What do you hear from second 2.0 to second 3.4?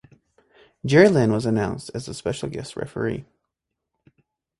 the special guest referee.